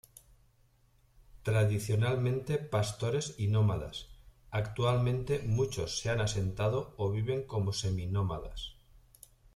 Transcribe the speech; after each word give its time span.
Tradicionalmente 1.43 2.57
pastores 2.57 3.35
y 3.37 3.49
nómadas, 3.49 4.07
actualmente 4.49 5.43
muchos 5.45 5.99
se 5.99 6.09
han 6.09 6.21
asentado 6.21 6.95
o 6.97 7.11
viven 7.11 7.43
como 7.45 7.71
semi-nómadas. 7.71 8.77